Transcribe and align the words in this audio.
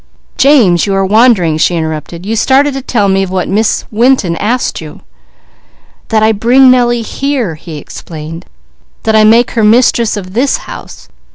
"James, 0.35 0.87
you 0.87 0.95
are 0.95 1.05
wandering!" 1.05 1.57
she 1.59 1.75
interrupted. 1.75 2.25
"You 2.25 2.35
started 2.35 2.73
to 2.73 2.81
tell 2.81 3.07
me 3.07 3.23
what 3.23 3.47
Miss 3.47 3.85
Winton 3.91 4.35
asked 4.37 4.77
of 4.77 4.81
you." 4.81 5.01
"That 6.07 6.23
I 6.23 6.31
bring 6.31 6.71
Nellie 6.71 7.03
here," 7.03 7.53
he 7.53 7.77
explained. 7.77 8.47
"That 9.03 9.15
I 9.15 9.23
make 9.23 9.51
her 9.51 9.63
mistress 9.63 10.17
of 10.17 10.33
this 10.33 10.57
house. 10.65 11.07